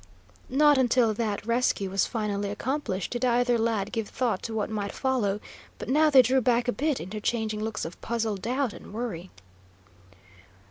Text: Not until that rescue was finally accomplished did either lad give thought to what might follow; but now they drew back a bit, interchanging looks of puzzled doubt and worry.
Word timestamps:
Not 0.49 0.79
until 0.79 1.13
that 1.13 1.45
rescue 1.45 1.91
was 1.91 2.07
finally 2.07 2.49
accomplished 2.49 3.11
did 3.11 3.23
either 3.23 3.59
lad 3.59 3.91
give 3.91 4.09
thought 4.09 4.41
to 4.41 4.53
what 4.55 4.71
might 4.71 4.91
follow; 4.93 5.39
but 5.77 5.89
now 5.89 6.09
they 6.09 6.23
drew 6.23 6.41
back 6.41 6.67
a 6.67 6.71
bit, 6.71 6.99
interchanging 6.99 7.61
looks 7.63 7.85
of 7.85 8.01
puzzled 8.01 8.41
doubt 8.41 8.73
and 8.73 8.93
worry. 8.95 9.29